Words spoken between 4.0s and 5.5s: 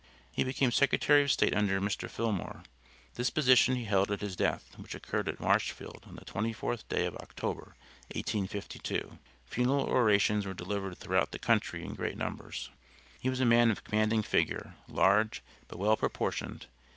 at his death which occurred at